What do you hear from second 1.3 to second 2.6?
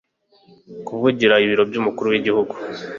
ibiro by'Umukuru w'Igihugu.